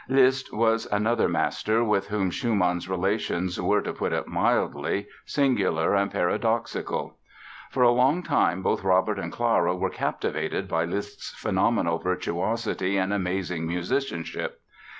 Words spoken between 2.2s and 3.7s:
Schumann's relations